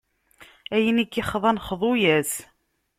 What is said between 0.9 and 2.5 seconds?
i k-ixḍan, xḍu-as.